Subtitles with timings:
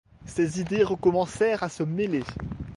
[0.25, 2.23] Ses idées recommencèrent à se mêler.